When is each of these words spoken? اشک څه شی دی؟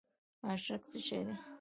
اشک 0.51 0.81
څه 0.91 0.97
شی 1.05 1.19
دی؟ 1.27 1.33